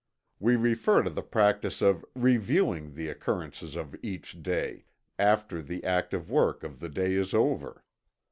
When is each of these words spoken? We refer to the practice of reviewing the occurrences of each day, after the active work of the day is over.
We 0.39 0.55
refer 0.55 1.03
to 1.03 1.11
the 1.11 1.21
practice 1.21 1.79
of 1.79 2.03
reviewing 2.15 2.95
the 2.95 3.07
occurrences 3.07 3.75
of 3.75 3.95
each 4.01 4.41
day, 4.41 4.85
after 5.19 5.61
the 5.61 5.83
active 5.83 6.27
work 6.27 6.63
of 6.63 6.79
the 6.79 6.89
day 6.89 7.13
is 7.13 7.35
over. 7.35 7.83